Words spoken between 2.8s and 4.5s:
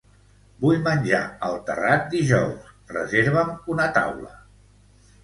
reserva'm una taula.